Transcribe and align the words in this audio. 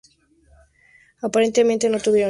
Aparentemente 1.21 1.87
no 1.87 1.99
tuvieron 1.99 2.17
hijos. 2.17 2.19